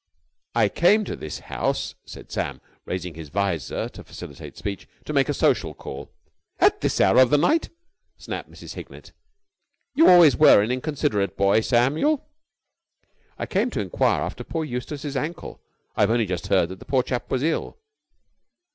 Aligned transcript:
"I 0.55 0.67
came 0.67 1.05
to 1.05 1.15
this 1.15 1.41
house," 1.41 1.93
said 2.07 2.31
Sam, 2.31 2.59
raising 2.85 3.13
his 3.13 3.29
vizor 3.29 3.87
to 3.89 4.03
facilitate 4.03 4.57
speech, 4.57 4.87
"to 5.05 5.13
make 5.13 5.29
a 5.29 5.33
social 5.35 5.75
call...." 5.75 6.11
"At 6.57 6.81
this 6.81 6.99
hour 6.99 7.19
of 7.19 7.29
the 7.29 7.37
night!" 7.37 7.69
snapped 8.17 8.49
Mrs. 8.49 8.73
Hignett. 8.73 9.11
"You 9.93 10.09
always 10.09 10.35
were 10.35 10.63
an 10.63 10.71
inconsiderate 10.71 11.37
boy, 11.37 11.59
Samuel." 11.59 12.25
"I 13.37 13.45
came 13.45 13.69
to 13.69 13.79
enquire 13.79 14.23
after 14.23 14.43
poor 14.43 14.65
Eustace's 14.65 15.15
ankle. 15.15 15.61
I've 15.95 16.09
only 16.09 16.25
just 16.25 16.47
heard 16.47 16.69
that 16.69 16.79
the 16.79 16.85
poor 16.85 17.03
chap 17.03 17.29
was 17.29 17.43
ill." 17.43 17.77